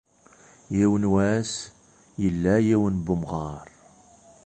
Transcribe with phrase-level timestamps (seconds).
[0.75, 1.51] Yiwen wass,
[2.21, 3.67] yella yiwen n wemɣar.